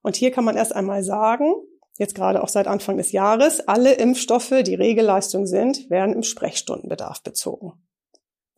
Und 0.00 0.16
hier 0.16 0.30
kann 0.30 0.44
man 0.44 0.56
erst 0.56 0.74
einmal 0.74 1.02
sagen, 1.02 1.52
jetzt 1.98 2.14
gerade 2.14 2.42
auch 2.42 2.48
seit 2.48 2.66
Anfang 2.66 2.96
des 2.96 3.12
Jahres, 3.12 3.60
alle 3.68 3.92
Impfstoffe, 3.92 4.62
die 4.64 4.74
Regelleistung 4.74 5.46
sind, 5.46 5.90
werden 5.90 6.14
im 6.14 6.22
Sprechstundenbedarf 6.22 7.22
bezogen. 7.22 7.72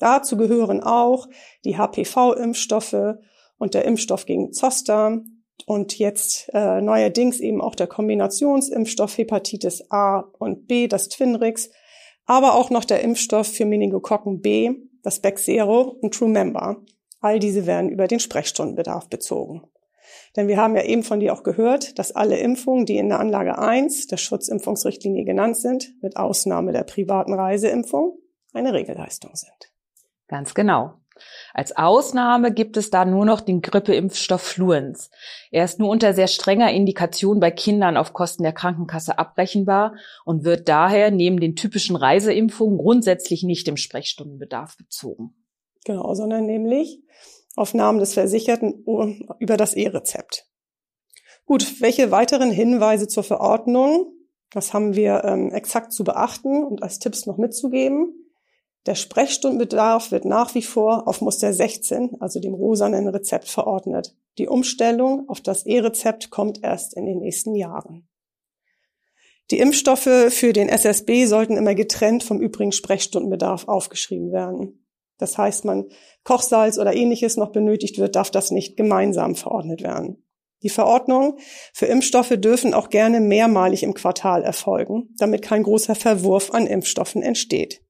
Dazu 0.04 0.36
gehören 0.36 0.82
auch 0.82 1.28
die 1.64 1.78
HPV-Impfstoffe 1.78 3.14
und 3.56 3.72
der 3.72 3.86
Impfstoff 3.86 4.26
gegen 4.26 4.52
Zoster 4.52 5.22
und 5.64 5.98
jetzt 5.98 6.50
äh, 6.52 6.82
neuerdings 6.82 7.40
eben 7.40 7.62
auch 7.62 7.74
der 7.74 7.86
Kombinationsimpfstoff 7.86 9.16
Hepatitis 9.16 9.90
A 9.90 10.24
und 10.38 10.66
B, 10.66 10.88
das 10.88 11.08
Twinrix, 11.08 11.70
aber 12.26 12.54
auch 12.54 12.68
noch 12.68 12.84
der 12.84 13.00
Impfstoff 13.00 13.46
für 13.46 13.64
Meningokokken 13.64 14.42
B, 14.42 14.74
das 15.02 15.20
Bexero 15.20 15.96
und 16.02 16.12
TrueMember. 16.12 16.82
All 17.22 17.38
diese 17.38 17.64
werden 17.64 17.88
über 17.88 18.06
den 18.06 18.20
Sprechstundenbedarf 18.20 19.08
bezogen. 19.08 19.62
Denn 20.36 20.48
wir 20.48 20.58
haben 20.58 20.76
ja 20.76 20.82
eben 20.82 21.02
von 21.02 21.18
dir 21.18 21.32
auch 21.32 21.44
gehört, 21.44 21.98
dass 21.98 22.12
alle 22.12 22.36
Impfungen, 22.36 22.84
die 22.84 22.98
in 22.98 23.08
der 23.08 23.20
Anlage 23.20 23.56
1 23.56 24.08
der 24.08 24.18
Schutzimpfungsrichtlinie 24.18 25.24
genannt 25.24 25.56
sind, 25.56 25.94
mit 26.02 26.18
Ausnahme 26.18 26.72
der 26.72 26.82
privaten 26.82 27.32
Reiseimpfung, 27.32 28.18
eine 28.52 28.74
Regelleistung 28.74 29.34
sind. 29.34 29.73
Ganz 30.28 30.54
genau. 30.54 30.94
Als 31.52 31.76
Ausnahme 31.76 32.52
gibt 32.52 32.76
es 32.76 32.90
da 32.90 33.04
nur 33.04 33.24
noch 33.24 33.40
den 33.40 33.60
Grippeimpfstoff 33.62 34.42
Fluens. 34.42 35.10
Er 35.50 35.64
ist 35.64 35.78
nur 35.78 35.88
unter 35.88 36.12
sehr 36.12 36.26
strenger 36.26 36.72
Indikation 36.72 37.38
bei 37.38 37.50
Kindern 37.50 37.96
auf 37.96 38.12
Kosten 38.12 38.42
der 38.42 38.52
Krankenkasse 38.52 39.18
abrechenbar 39.18 39.94
und 40.24 40.44
wird 40.44 40.68
daher 40.68 41.10
neben 41.10 41.38
den 41.38 41.54
typischen 41.54 41.94
Reiseimpfungen 41.94 42.78
grundsätzlich 42.78 43.44
nicht 43.44 43.68
im 43.68 43.76
Sprechstundenbedarf 43.76 44.76
bezogen. 44.76 45.34
Genau, 45.84 46.14
sondern 46.14 46.46
nämlich 46.46 47.00
auf 47.54 47.74
Namen 47.74 48.00
des 48.00 48.14
Versicherten 48.14 48.84
über 49.38 49.56
das 49.56 49.74
E-Rezept. 49.74 50.48
Gut, 51.46 51.80
welche 51.80 52.10
weiteren 52.10 52.50
Hinweise 52.50 53.06
zur 53.06 53.22
Verordnung? 53.22 54.12
Was 54.52 54.72
haben 54.72 54.94
wir 54.94 55.24
ähm, 55.24 55.50
exakt 55.50 55.92
zu 55.92 56.04
beachten 56.04 56.64
und 56.64 56.82
als 56.82 56.98
Tipps 56.98 57.26
noch 57.26 57.36
mitzugeben? 57.36 58.23
Der 58.86 58.94
Sprechstundenbedarf 58.94 60.10
wird 60.10 60.26
nach 60.26 60.54
wie 60.54 60.62
vor 60.62 61.08
auf 61.08 61.22
Muster 61.22 61.52
16, 61.52 62.16
also 62.20 62.38
dem 62.38 62.52
rosanen 62.52 63.08
Rezept, 63.08 63.48
verordnet. 63.48 64.14
Die 64.36 64.48
Umstellung 64.48 65.28
auf 65.28 65.40
das 65.40 65.64
E-Rezept 65.64 66.30
kommt 66.30 66.62
erst 66.62 66.94
in 66.94 67.06
den 67.06 67.18
nächsten 67.18 67.54
Jahren. 67.54 68.06
Die 69.50 69.58
Impfstoffe 69.58 70.28
für 70.28 70.52
den 70.52 70.68
SSB 70.68 71.26
sollten 71.26 71.56
immer 71.56 71.74
getrennt 71.74 72.24
vom 72.24 72.40
übrigen 72.40 72.72
Sprechstundenbedarf 72.72 73.68
aufgeschrieben 73.68 74.32
werden. 74.32 74.86
Das 75.18 75.38
heißt, 75.38 75.64
man 75.64 75.86
Kochsalz 76.24 76.78
oder 76.78 76.94
ähnliches 76.94 77.36
noch 77.36 77.52
benötigt 77.52 77.98
wird, 77.98 78.16
darf 78.16 78.30
das 78.30 78.50
nicht 78.50 78.76
gemeinsam 78.76 79.34
verordnet 79.34 79.82
werden. 79.82 80.24
Die 80.62 80.70
Verordnungen 80.70 81.38
für 81.74 81.86
Impfstoffe 81.86 82.34
dürfen 82.36 82.74
auch 82.74 82.88
gerne 82.88 83.20
mehrmalig 83.20 83.82
im 83.82 83.94
Quartal 83.94 84.42
erfolgen, 84.42 85.14
damit 85.18 85.42
kein 85.42 85.62
großer 85.62 85.94
Verwurf 85.94 86.52
an 86.52 86.66
Impfstoffen 86.66 87.22
entsteht. 87.22 87.82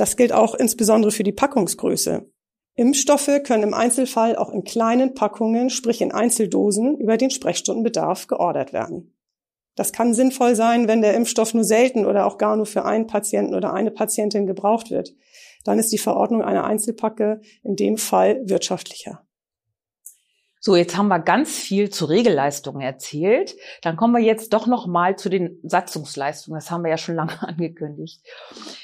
Das 0.00 0.16
gilt 0.16 0.32
auch 0.32 0.54
insbesondere 0.54 1.12
für 1.12 1.24
die 1.24 1.30
Packungsgröße. 1.30 2.26
Impfstoffe 2.74 3.42
können 3.44 3.64
im 3.64 3.74
Einzelfall 3.74 4.34
auch 4.34 4.48
in 4.48 4.64
kleinen 4.64 5.12
Packungen, 5.12 5.68
sprich 5.68 6.00
in 6.00 6.10
Einzeldosen, 6.10 6.96
über 6.96 7.18
den 7.18 7.30
Sprechstundenbedarf 7.30 8.26
geordert 8.26 8.72
werden. 8.72 9.14
Das 9.74 9.92
kann 9.92 10.14
sinnvoll 10.14 10.56
sein, 10.56 10.88
wenn 10.88 11.02
der 11.02 11.12
Impfstoff 11.12 11.52
nur 11.52 11.64
selten 11.64 12.06
oder 12.06 12.24
auch 12.24 12.38
gar 12.38 12.56
nur 12.56 12.64
für 12.64 12.86
einen 12.86 13.08
Patienten 13.08 13.54
oder 13.54 13.74
eine 13.74 13.90
Patientin 13.90 14.46
gebraucht 14.46 14.90
wird. 14.90 15.14
Dann 15.64 15.78
ist 15.78 15.92
die 15.92 15.98
Verordnung 15.98 16.40
einer 16.40 16.64
Einzelpacke 16.64 17.42
in 17.62 17.76
dem 17.76 17.98
Fall 17.98 18.40
wirtschaftlicher. 18.48 19.26
So, 20.62 20.76
jetzt 20.76 20.94
haben 20.94 21.08
wir 21.08 21.20
ganz 21.20 21.56
viel 21.56 21.88
zu 21.88 22.04
Regelleistungen 22.04 22.82
erzählt. 22.82 23.56
Dann 23.80 23.96
kommen 23.96 24.14
wir 24.14 24.22
jetzt 24.22 24.52
doch 24.52 24.66
noch 24.66 24.86
mal 24.86 25.16
zu 25.16 25.30
den 25.30 25.58
Satzungsleistungen. 25.62 26.58
Das 26.58 26.70
haben 26.70 26.84
wir 26.84 26.90
ja 26.90 26.98
schon 26.98 27.14
lange 27.14 27.42
angekündigt. 27.48 28.20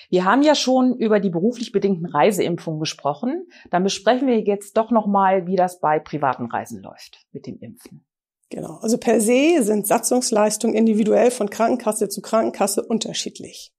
Wir 0.09 0.25
haben 0.25 0.43
ja 0.43 0.55
schon 0.55 0.97
über 0.97 1.21
die 1.21 1.29
beruflich 1.29 1.73
bedingten 1.73 2.07
Reiseimpfungen 2.07 2.81
gesprochen. 2.81 3.47
Dann 3.71 3.85
besprechen 3.85 4.27
wir 4.27 4.41
jetzt 4.41 4.79
doch 4.79 4.91
noch 4.91 5.07
mal, 5.07 5.47
wie 5.47 5.57
das 5.57 5.79
bei 5.79 5.99
privaten 5.99 6.47
Reisen 6.47 6.83
läuft 6.83 7.27
mit 7.33 7.47
dem 7.47 7.59
Impfen. 7.59 8.07
Genau. 8.49 8.79
Also 8.81 8.97
per 8.97 9.21
se 9.21 9.63
sind 9.63 9.87
Satzungsleistungen 9.87 10.75
individuell 10.75 11.31
von 11.31 11.51
Krankenkasse 11.51 12.09
zu 12.09 12.23
Krankenkasse 12.23 12.83
unterschiedlich. 12.87 13.76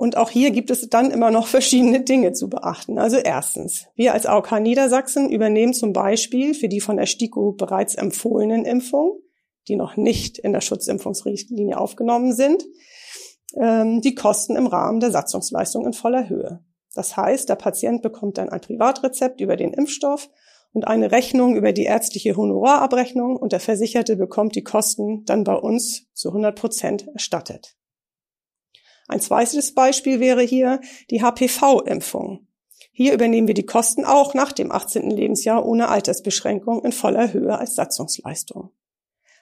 Und 0.00 0.16
auch 0.16 0.30
hier 0.30 0.50
gibt 0.50 0.70
es 0.70 0.88
dann 0.88 1.10
immer 1.10 1.30
noch 1.30 1.46
verschiedene 1.58 2.00
Dinge 2.00 2.32
zu 2.32 2.48
beachten. 2.48 2.98
Also 2.98 3.18
erstens, 3.18 3.84
wir 3.96 4.14
als 4.14 4.24
AOK 4.24 4.58
Niedersachsen 4.58 5.28
übernehmen 5.28 5.74
zum 5.74 5.92
Beispiel 5.92 6.54
für 6.54 6.68
die 6.68 6.80
von 6.80 6.96
der 6.96 7.04
STIKO 7.04 7.52
bereits 7.52 7.96
empfohlenen 7.96 8.64
Impfungen, 8.64 9.20
die 9.68 9.76
noch 9.76 9.98
nicht 9.98 10.38
in 10.38 10.54
der 10.54 10.62
Schutzimpfungsrichtlinie 10.62 11.76
aufgenommen 11.76 12.32
sind, 12.32 12.64
ähm, 13.60 14.00
die 14.00 14.14
Kosten 14.14 14.56
im 14.56 14.68
Rahmen 14.68 15.00
der 15.00 15.10
Satzungsleistung 15.10 15.84
in 15.84 15.92
voller 15.92 16.30
Höhe. 16.30 16.64
Das 16.94 17.18
heißt, 17.18 17.50
der 17.50 17.56
Patient 17.56 18.00
bekommt 18.00 18.38
dann 18.38 18.48
ein 18.48 18.62
Privatrezept 18.62 19.42
über 19.42 19.56
den 19.56 19.74
Impfstoff 19.74 20.30
und 20.72 20.88
eine 20.88 21.12
Rechnung 21.12 21.56
über 21.56 21.74
die 21.74 21.84
ärztliche 21.84 22.38
Honorarabrechnung 22.38 23.36
und 23.36 23.52
der 23.52 23.60
Versicherte 23.60 24.16
bekommt 24.16 24.56
die 24.56 24.64
Kosten 24.64 25.26
dann 25.26 25.44
bei 25.44 25.56
uns 25.56 26.06
zu 26.14 26.28
100 26.28 26.58
Prozent 26.58 27.06
erstattet. 27.08 27.76
Ein 29.10 29.20
zweites 29.20 29.74
Beispiel 29.74 30.20
wäre 30.20 30.42
hier 30.42 30.80
die 31.10 31.20
HPV-Impfung. 31.20 32.46
Hier 32.92 33.12
übernehmen 33.12 33.48
wir 33.48 33.54
die 33.54 33.66
Kosten 33.66 34.04
auch 34.04 34.34
nach 34.34 34.52
dem 34.52 34.70
18. 34.70 35.10
Lebensjahr 35.10 35.66
ohne 35.66 35.88
Altersbeschränkung 35.88 36.84
in 36.84 36.92
voller 36.92 37.32
Höhe 37.32 37.58
als 37.58 37.74
Satzungsleistung. 37.74 38.70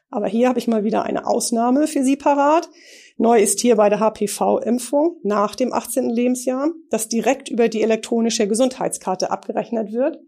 Aber 0.08 0.26
hier 0.26 0.48
habe 0.48 0.58
ich 0.58 0.68
mal 0.68 0.84
wieder 0.84 1.02
eine 1.02 1.26
Ausnahme 1.26 1.86
für 1.86 2.02
Sie 2.02 2.16
parat. 2.16 2.70
Neu 3.18 3.42
ist 3.42 3.60
hier 3.60 3.76
bei 3.76 3.90
der 3.90 4.00
HPV-Impfung 4.00 5.18
nach 5.22 5.54
dem 5.54 5.74
18. 5.74 6.08
Lebensjahr, 6.08 6.70
dass 6.88 7.08
direkt 7.08 7.50
über 7.50 7.68
die 7.68 7.82
elektronische 7.82 8.48
Gesundheitskarte 8.48 9.30
abgerechnet 9.30 9.92
wird 9.92 10.18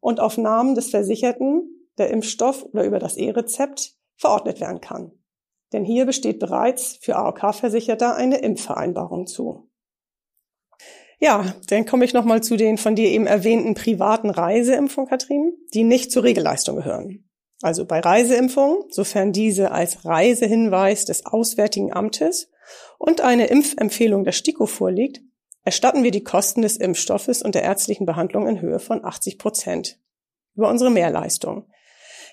und 0.00 0.20
auf 0.20 0.36
Namen 0.36 0.74
des 0.74 0.90
Versicherten 0.90 1.88
der 1.96 2.10
Impfstoff 2.10 2.64
oder 2.64 2.84
über 2.84 2.98
das 2.98 3.16
E-Rezept 3.16 3.94
verordnet 4.16 4.60
werden 4.60 4.82
kann. 4.82 5.12
Denn 5.72 5.84
hier 5.84 6.06
besteht 6.06 6.38
bereits 6.38 6.98
für 7.00 7.16
AOK-Versicherter 7.16 8.16
eine 8.16 8.38
Impfvereinbarung 8.38 9.26
zu. 9.26 9.68
Ja, 11.20 11.54
dann 11.68 11.84
komme 11.84 12.06
ich 12.06 12.14
nochmal 12.14 12.42
zu 12.42 12.56
den 12.56 12.78
von 12.78 12.96
dir 12.96 13.08
eben 13.10 13.26
erwähnten 13.26 13.74
privaten 13.74 14.30
Reiseimpfungen, 14.30 15.08
Katrin, 15.08 15.52
die 15.74 15.84
nicht 15.84 16.10
zur 16.10 16.24
Regelleistung 16.24 16.76
gehören. 16.76 17.28
Also 17.62 17.84
bei 17.84 18.00
Reiseimpfungen, 18.00 18.84
sofern 18.90 19.32
diese 19.32 19.70
als 19.70 20.06
Reisehinweis 20.06 21.04
des 21.04 21.26
Auswärtigen 21.26 21.92
Amtes 21.92 22.50
und 22.98 23.20
eine 23.20 23.46
Impfempfehlung 23.46 24.24
der 24.24 24.32
STIKO 24.32 24.64
vorliegt, 24.64 25.20
erstatten 25.62 26.02
wir 26.02 26.10
die 26.10 26.24
Kosten 26.24 26.62
des 26.62 26.78
Impfstoffes 26.78 27.42
und 27.42 27.54
der 27.54 27.62
ärztlichen 27.62 28.06
Behandlung 28.06 28.48
in 28.48 28.62
Höhe 28.62 28.78
von 28.78 29.04
80 29.04 29.38
Prozent 29.38 29.98
über 30.54 30.70
unsere 30.70 30.90
Mehrleistung. 30.90 31.66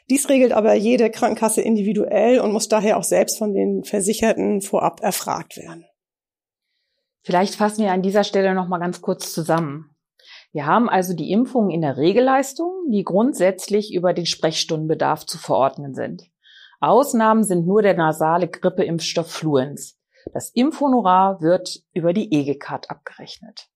Dies 0.10 0.30
regelt 0.30 0.54
aber 0.54 0.74
jede 0.74 1.12
Krankenkasse 1.12 1.62
individuell 1.62 2.40
und 2.40 2.54
muss 2.54 2.70
daher 2.70 2.98
auch 2.98 3.04
selbst 3.04 3.38
von 3.38 3.54
den 3.54 3.84
Versicherten 3.84 4.62
vorab 4.62 5.02
erfragt 5.02 5.58
werden. 5.58 5.86
Vielleicht 7.24 7.56
fassen 7.56 7.84
wir 7.84 7.92
an 7.92 8.02
dieser 8.02 8.24
Stelle 8.24 8.54
noch 8.54 8.70
mal 8.70 8.80
ganz 8.80 9.02
kurz 9.02 9.34
zusammen. 9.34 9.94
Wir 10.54 10.66
haben 10.66 10.88
also 10.88 11.14
die 11.14 11.32
Impfungen 11.32 11.72
in 11.72 11.82
der 11.82 11.98
Regelleistung, 11.98 12.90
die 12.90 13.04
grundsätzlich 13.04 13.94
über 13.94 14.14
den 14.14 14.26
Sprechstundenbedarf 14.26 15.26
zu 15.26 15.38
verordnen 15.38 15.94
sind. 15.94 16.24
Ausnahmen 16.80 17.44
sind 17.44 17.68
nur 17.68 17.82
der 17.82 17.96
nasale 17.96 18.48
Grippeimpfstoff 18.48 19.30
Fluens. 19.30 20.00
Das 20.34 20.52
Impfhonorar 20.52 21.42
wird 21.42 21.82
über 21.94 22.14
die 22.14 22.34
EGCAT 22.34 22.90
abgerechnet. 22.90 23.68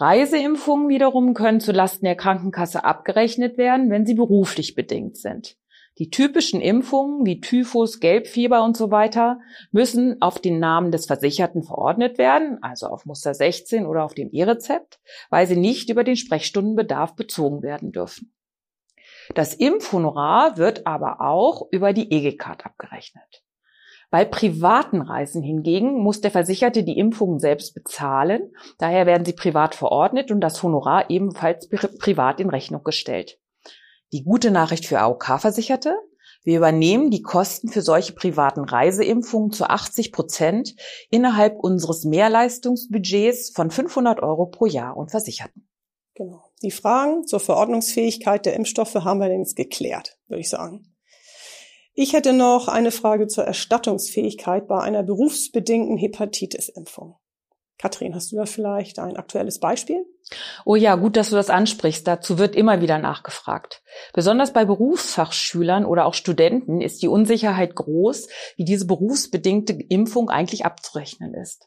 Reiseimpfungen 0.00 0.88
wiederum 0.88 1.34
können 1.34 1.60
zulasten 1.60 2.04
der 2.04 2.14
Krankenkasse 2.14 2.84
abgerechnet 2.84 3.58
werden, 3.58 3.90
wenn 3.90 4.06
sie 4.06 4.14
beruflich 4.14 4.76
bedingt 4.76 5.16
sind. 5.16 5.56
Die 5.98 6.10
typischen 6.10 6.60
Impfungen 6.60 7.26
wie 7.26 7.40
Typhus, 7.40 7.98
Gelbfieber 7.98 8.62
und 8.62 8.76
so 8.76 8.92
weiter 8.92 9.40
müssen 9.72 10.22
auf 10.22 10.38
den 10.38 10.60
Namen 10.60 10.92
des 10.92 11.06
Versicherten 11.06 11.64
verordnet 11.64 12.18
werden, 12.18 12.62
also 12.62 12.86
auf 12.86 13.04
Muster 13.04 13.34
16 13.34 13.84
oder 13.84 14.04
auf 14.04 14.14
dem 14.14 14.30
E-Rezept, 14.30 15.00
weil 15.30 15.48
sie 15.48 15.56
nicht 15.56 15.90
über 15.90 16.04
den 16.04 16.14
Sprechstundenbedarf 16.14 17.16
bezogen 17.16 17.62
werden 17.62 17.90
dürfen. 17.90 18.32
Das 19.34 19.54
Impfhonorar 19.54 20.56
wird 20.56 20.86
aber 20.86 21.20
auch 21.20 21.66
über 21.72 21.92
die 21.92 22.12
EG-Card 22.12 22.64
abgerechnet. 22.64 23.42
Bei 24.10 24.24
privaten 24.24 25.02
Reisen 25.02 25.42
hingegen 25.42 26.02
muss 26.02 26.22
der 26.22 26.30
Versicherte 26.30 26.82
die 26.82 26.98
Impfungen 26.98 27.38
selbst 27.38 27.74
bezahlen. 27.74 28.52
Daher 28.78 29.04
werden 29.04 29.26
sie 29.26 29.34
privat 29.34 29.74
verordnet 29.74 30.30
und 30.30 30.40
das 30.40 30.62
Honorar 30.62 31.10
ebenfalls 31.10 31.68
privat 31.68 32.40
in 32.40 32.48
Rechnung 32.48 32.82
gestellt. 32.84 33.38
Die 34.12 34.24
gute 34.24 34.50
Nachricht 34.50 34.86
für 34.86 35.00
AOK-Versicherte. 35.00 35.94
Wir 36.42 36.56
übernehmen 36.56 37.10
die 37.10 37.20
Kosten 37.20 37.68
für 37.68 37.82
solche 37.82 38.14
privaten 38.14 38.64
Reiseimpfungen 38.64 39.50
zu 39.50 39.68
80 39.68 40.12
Prozent 40.12 40.74
innerhalb 41.10 41.58
unseres 41.58 42.04
Mehrleistungsbudgets 42.04 43.50
von 43.54 43.70
500 43.70 44.22
Euro 44.22 44.46
pro 44.46 44.64
Jahr 44.64 44.96
und 44.96 45.10
Versicherten. 45.10 45.68
Genau. 46.14 46.42
Die 46.62 46.70
Fragen 46.70 47.26
zur 47.26 47.40
Verordnungsfähigkeit 47.40 48.46
der 48.46 48.54
Impfstoffe 48.54 48.94
haben 48.94 49.20
wir 49.20 49.30
jetzt 49.30 49.56
geklärt, 49.56 50.18
würde 50.28 50.40
ich 50.40 50.48
sagen. 50.48 50.94
Ich 52.00 52.12
hätte 52.12 52.32
noch 52.32 52.68
eine 52.68 52.92
Frage 52.92 53.26
zur 53.26 53.42
Erstattungsfähigkeit 53.42 54.68
bei 54.68 54.78
einer 54.78 55.02
berufsbedingten 55.02 55.96
Hepatitis-Impfung. 55.96 57.16
Katrin, 57.76 58.14
hast 58.14 58.30
du 58.30 58.36
da 58.36 58.46
vielleicht 58.46 59.00
ein 59.00 59.16
aktuelles 59.16 59.58
Beispiel? 59.58 60.06
Oh 60.64 60.76
ja, 60.76 60.94
gut, 60.94 61.16
dass 61.16 61.30
du 61.30 61.34
das 61.34 61.50
ansprichst. 61.50 62.06
Dazu 62.06 62.38
wird 62.38 62.54
immer 62.54 62.80
wieder 62.80 62.98
nachgefragt. 62.98 63.82
Besonders 64.12 64.52
bei 64.52 64.64
Berufsfachschülern 64.64 65.84
oder 65.84 66.06
auch 66.06 66.14
Studenten 66.14 66.80
ist 66.80 67.02
die 67.02 67.08
Unsicherheit 67.08 67.74
groß, 67.74 68.28
wie 68.54 68.64
diese 68.64 68.86
berufsbedingte 68.86 69.72
Impfung 69.72 70.30
eigentlich 70.30 70.64
abzurechnen 70.64 71.34
ist. 71.34 71.66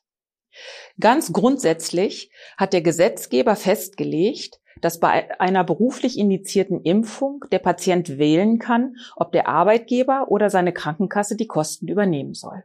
Ganz 0.97 1.33
grundsätzlich 1.33 2.31
hat 2.55 2.71
der 2.71 2.81
Gesetzgeber 2.81 3.57
festgelegt, 3.57 4.61
dass 4.81 4.99
bei 4.99 5.39
einer 5.39 5.63
beruflich 5.63 6.17
indizierten 6.17 6.81
Impfung 6.81 7.45
der 7.51 7.59
Patient 7.59 8.17
wählen 8.17 8.59
kann, 8.59 8.95
ob 9.15 9.31
der 9.31 9.47
Arbeitgeber 9.47 10.25
oder 10.29 10.49
seine 10.49 10.73
Krankenkasse 10.73 11.35
die 11.35 11.47
Kosten 11.47 11.87
übernehmen 11.87 12.33
soll. 12.33 12.63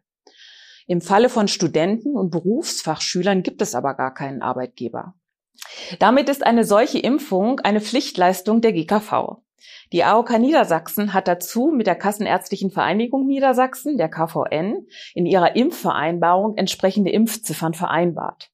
Im 0.87 1.01
Falle 1.01 1.29
von 1.29 1.49
Studenten 1.49 2.17
und 2.17 2.31
Berufsfachschülern 2.31 3.43
gibt 3.43 3.61
es 3.61 3.75
aber 3.75 3.95
gar 3.95 4.15
keinen 4.15 4.43
Arbeitgeber. 4.43 5.15
Damit 5.99 6.29
ist 6.29 6.45
eine 6.45 6.65
solche 6.65 6.99
Impfung 6.99 7.61
eine 7.61 7.81
Pflichtleistung 7.81 8.61
der 8.61 8.73
GKV. 8.73 9.39
Die 9.93 10.05
AOK 10.05 10.39
Niedersachsen 10.39 11.13
hat 11.13 11.29
dazu 11.29 11.73
mit 11.75 11.87
der 11.87 11.95
Kassenärztlichen 11.95 12.71
Vereinigung 12.71 13.27
Niedersachsen, 13.27 13.97
der 13.97 14.09
KVN, 14.09 14.87
in 15.15 15.27
ihrer 15.27 15.57
Impfvereinbarung 15.57 16.57
entsprechende 16.57 17.11
Impfziffern 17.11 17.75
vereinbart. 17.75 18.51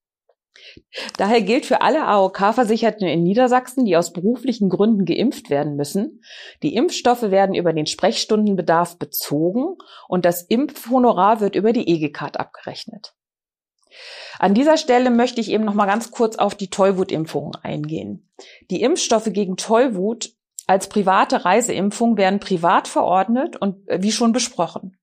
Daher 1.17 1.43
gilt 1.43 1.67
für 1.67 1.81
alle 1.81 2.05
AOK-Versicherten 2.07 3.07
in 3.07 3.23
Niedersachsen, 3.23 3.85
die 3.85 3.97
aus 3.97 4.13
beruflichen 4.13 4.69
Gründen 4.69 5.05
geimpft 5.05 5.51
werden 5.51 5.77
müssen, 5.77 6.23
die 6.63 6.75
Impfstoffe 6.75 7.23
werden 7.23 7.55
über 7.55 7.73
den 7.73 7.87
Sprechstundenbedarf 7.87 8.99
bezogen 8.99 9.77
und 10.09 10.25
das 10.25 10.43
Impfhonorar 10.43 11.41
wird 11.41 11.57
über 11.57 11.73
die 11.73 11.89
EG-Card 11.89 12.39
abgerechnet. 12.39 13.15
An 14.39 14.55
dieser 14.55 14.77
Stelle 14.77 15.11
möchte 15.11 15.41
ich 15.41 15.51
eben 15.51 15.65
noch 15.65 15.75
mal 15.75 15.87
ganz 15.87 16.11
kurz 16.11 16.37
auf 16.37 16.55
die 16.55 16.71
Tollwutimpfungen 16.71 17.55
eingehen. 17.63 18.31
Die 18.71 18.83
Impfstoffe 18.83 19.33
gegen 19.33 19.57
Tollwut 19.57 20.33
als 20.67 20.89
private 20.89 21.45
Reiseimpfung 21.45 22.17
werden 22.17 22.41
privat 22.41 22.89
verordnet 22.89 23.57
und 23.57 23.89
äh, 23.89 24.03
wie 24.03 24.13
schon 24.13 24.33
besprochen. 24.33 24.97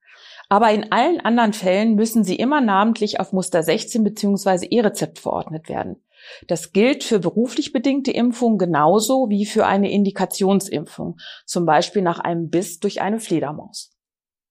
Aber 0.50 0.72
in 0.72 0.92
allen 0.92 1.20
anderen 1.20 1.54
Fällen 1.54 1.94
müssen 1.94 2.24
sie 2.24 2.36
immer 2.36 2.60
namentlich 2.60 3.20
auf 3.20 3.34
Muster 3.34 3.62
16 3.62 4.04
bzw. 4.04 4.66
E-Rezept 4.66 5.20
verordnet 5.20 5.70
werden. 5.70 6.04
Das 6.48 6.74
gilt 6.74 7.04
für 7.04 7.20
beruflich 7.20 7.72
bedingte 7.72 8.12
Impfungen 8.12 8.58
genauso 8.58 9.30
wie 9.30 9.46
für 9.46 9.68
eine 9.68 9.92
Indikationsimpfung, 9.92 11.18
zum 11.46 11.66
Beispiel 11.66 12.02
nach 12.02 12.20
einem 12.20 12.50
Biss 12.50 12.80
durch 12.80 13.00
eine 13.00 13.20
Fledermaus. 13.20 13.96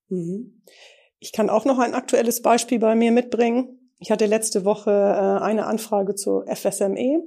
Mhm. 0.08 0.62
Ich 1.18 1.32
kann 1.32 1.50
auch 1.50 1.64
noch 1.64 1.80
ein 1.80 1.94
aktuelles 1.94 2.42
Beispiel 2.42 2.78
bei 2.78 2.94
mir 2.94 3.10
mitbringen. 3.10 3.92
Ich 3.98 4.12
hatte 4.12 4.26
letzte 4.26 4.64
Woche 4.64 4.90
äh, 4.90 5.42
eine 5.42 5.66
Anfrage 5.66 6.14
zur 6.14 6.46
FSME. 6.46 7.22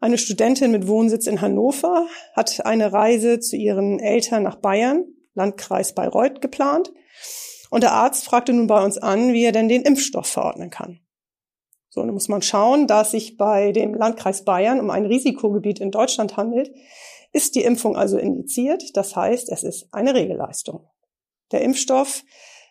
Eine 0.00 0.18
Studentin 0.18 0.70
mit 0.70 0.86
Wohnsitz 0.86 1.26
in 1.26 1.40
Hannover 1.40 2.06
hat 2.34 2.64
eine 2.64 2.92
Reise 2.92 3.40
zu 3.40 3.56
ihren 3.56 3.98
Eltern 3.98 4.44
nach 4.44 4.56
Bayern, 4.56 5.04
Landkreis 5.34 5.92
Bayreuth, 5.94 6.40
geplant. 6.40 6.92
Und 7.70 7.82
der 7.82 7.92
Arzt 7.92 8.24
fragte 8.24 8.52
nun 8.52 8.66
bei 8.66 8.82
uns 8.82 8.98
an, 8.98 9.32
wie 9.32 9.44
er 9.44 9.52
denn 9.52 9.68
den 9.68 9.82
Impfstoff 9.82 10.26
verordnen 10.26 10.70
kann. 10.70 11.00
So, 11.90 12.02
dann 12.02 12.14
muss 12.14 12.28
man 12.28 12.42
schauen, 12.42 12.86
da 12.86 13.02
es 13.02 13.10
sich 13.10 13.36
bei 13.36 13.72
dem 13.72 13.94
Landkreis 13.94 14.44
Bayern 14.44 14.80
um 14.80 14.90
ein 14.90 15.06
Risikogebiet 15.06 15.80
in 15.80 15.90
Deutschland 15.90 16.36
handelt, 16.36 16.70
ist 17.32 17.54
die 17.54 17.64
Impfung 17.64 17.96
also 17.96 18.18
indiziert. 18.18 18.96
Das 18.96 19.16
heißt, 19.16 19.50
es 19.50 19.62
ist 19.62 19.88
eine 19.92 20.14
Regelleistung. 20.14 20.88
Der 21.52 21.62
Impfstoff 21.62 22.24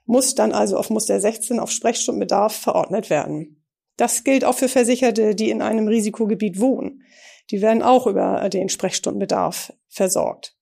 muss 0.06 0.36
dann 0.36 0.54
also 0.54 0.78
auf 0.78 0.90
Muster 0.90 1.20
16 1.20 1.60
auf 1.60 1.72
Sprechstundenbedarf 1.72 2.56
verordnet 2.56 3.10
werden. 3.10 3.64
Das 3.98 4.24
gilt 4.24 4.46
auch 4.46 4.56
für 4.56 4.70
Versicherte, 4.70 5.36
die 5.36 5.50
in 5.50 5.62
einem 5.62 5.88
Risikogebiet 5.88 6.60
wohnen. 6.60 7.04
Die 7.50 7.62
werden 7.62 7.82
auch 7.82 8.08
über 8.08 8.50
den 8.50 8.70
Sprechstundenbedarf 8.70 9.74
versorgt. 9.90 10.57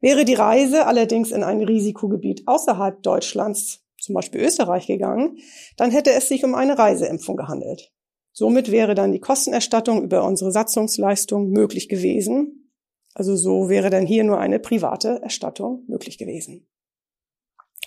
Wäre 0.00 0.24
die 0.24 0.34
Reise 0.34 0.86
allerdings 0.86 1.30
in 1.30 1.42
ein 1.42 1.62
Risikogebiet 1.62 2.46
außerhalb 2.46 3.02
Deutschlands, 3.02 3.84
zum 3.98 4.14
Beispiel 4.14 4.40
Österreich, 4.40 4.86
gegangen, 4.86 5.38
dann 5.76 5.90
hätte 5.90 6.12
es 6.12 6.28
sich 6.28 6.44
um 6.44 6.54
eine 6.54 6.78
Reiseimpfung 6.78 7.36
gehandelt. 7.36 7.92
Somit 8.32 8.70
wäre 8.70 8.94
dann 8.94 9.12
die 9.12 9.20
Kostenerstattung 9.20 10.02
über 10.02 10.24
unsere 10.24 10.52
Satzungsleistung 10.52 11.50
möglich 11.50 11.88
gewesen. 11.88 12.72
Also 13.12 13.36
so 13.36 13.68
wäre 13.68 13.90
dann 13.90 14.06
hier 14.06 14.24
nur 14.24 14.38
eine 14.38 14.60
private 14.60 15.20
Erstattung 15.22 15.84
möglich 15.88 16.16
gewesen. 16.16 16.66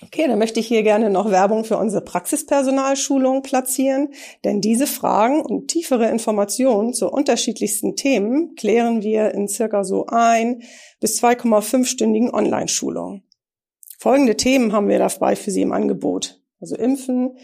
Okay, 0.02 0.26
dann 0.26 0.40
möchte 0.40 0.58
ich 0.58 0.66
hier 0.66 0.82
gerne 0.82 1.08
noch 1.08 1.30
Werbung 1.30 1.64
für 1.64 1.76
unsere 1.76 2.04
Praxispersonalschulung 2.04 3.42
platzieren, 3.42 4.12
denn 4.42 4.60
diese 4.60 4.88
Fragen 4.88 5.40
und 5.40 5.68
tiefere 5.68 6.10
Informationen 6.10 6.94
zu 6.94 7.08
unterschiedlichsten 7.10 7.94
Themen 7.94 8.56
klären 8.56 9.02
wir 9.02 9.32
in 9.32 9.46
circa 9.46 9.84
so 9.84 10.06
ein 10.06 10.62
bis 10.98 11.22
2,5-stündigen 11.22 12.34
Online-Schulungen. 12.34 13.22
Folgende 13.98 14.36
Themen 14.36 14.72
haben 14.72 14.88
wir 14.88 14.98
dabei 14.98 15.36
für 15.36 15.52
Sie 15.52 15.62
im 15.62 15.72
Angebot. 15.72 16.42
Also 16.60 16.74
Impfen, 16.76 17.38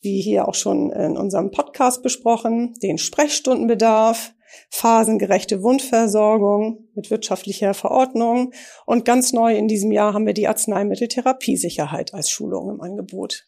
wie 0.00 0.20
hier 0.20 0.46
auch 0.48 0.54
schon 0.54 0.90
in 0.90 1.16
unserem 1.16 1.50
Podcast 1.50 2.02
besprochen, 2.02 2.74
den 2.82 2.96
Sprechstundenbedarf, 2.96 4.34
phasengerechte 4.70 5.62
Wundversorgung 5.62 6.88
mit 6.94 7.10
wirtschaftlicher 7.10 7.74
Verordnung 7.74 8.52
und 8.86 9.04
ganz 9.04 9.32
neu 9.32 9.56
in 9.56 9.68
diesem 9.68 9.92
Jahr 9.92 10.14
haben 10.14 10.26
wir 10.26 10.34
die 10.34 10.48
Arzneimitteltherapiesicherheit 10.48 12.14
als 12.14 12.30
Schulung 12.30 12.70
im 12.70 12.80
Angebot. 12.80 13.46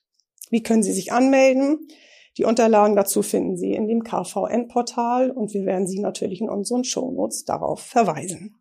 Wie 0.50 0.62
können 0.62 0.82
Sie 0.82 0.92
sich 0.92 1.12
anmelden? 1.12 1.88
Die 2.37 2.44
Unterlagen 2.44 2.96
dazu 2.96 3.23
finden 3.23 3.56
Sie 3.56 3.73
in 3.73 3.87
dem 3.87 4.02
KVN-Portal 4.02 5.30
und 5.30 5.54
wir 5.54 5.64
werden 5.64 5.87
Sie 5.87 6.00
natürlich 6.00 6.40
in 6.40 6.49
unseren 6.49 6.84
Shownotes 6.84 7.44
darauf 7.44 7.80
verweisen. 7.80 8.56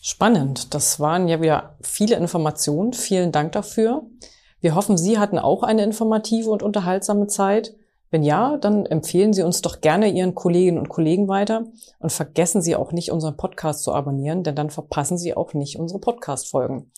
Spannend. 0.00 0.74
Das 0.74 1.00
waren 1.00 1.28
ja 1.28 1.40
wieder 1.40 1.76
viele 1.82 2.16
Informationen. 2.16 2.92
Vielen 2.92 3.32
Dank 3.32 3.52
dafür. 3.52 4.06
Wir 4.60 4.74
hoffen, 4.74 4.96
Sie 4.96 5.18
hatten 5.18 5.38
auch 5.38 5.62
eine 5.62 5.82
informative 5.82 6.50
und 6.50 6.62
unterhaltsame 6.62 7.26
Zeit. 7.26 7.74
Wenn 8.10 8.22
ja, 8.22 8.56
dann 8.56 8.86
empfehlen 8.86 9.34
Sie 9.34 9.42
uns 9.42 9.60
doch 9.60 9.82
gerne 9.82 10.08
Ihren 10.08 10.34
Kolleginnen 10.34 10.78
und 10.78 10.88
Kollegen 10.88 11.28
weiter 11.28 11.66
und 11.98 12.10
vergessen 12.10 12.62
Sie 12.62 12.74
auch 12.74 12.92
nicht, 12.92 13.12
unseren 13.12 13.36
Podcast 13.36 13.82
zu 13.82 13.92
abonnieren, 13.92 14.44
denn 14.44 14.54
dann 14.54 14.70
verpassen 14.70 15.18
Sie 15.18 15.36
auch 15.36 15.52
nicht 15.52 15.78
unsere 15.78 16.00
Podcast-Folgen. 16.00 16.90